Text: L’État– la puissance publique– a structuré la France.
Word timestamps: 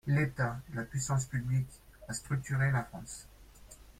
L’État– 0.07 0.57
la 0.73 0.81
puissance 0.83 1.25
publique– 1.25 1.79
a 2.07 2.13
structuré 2.15 2.71
la 2.71 2.83
France. 2.83 3.27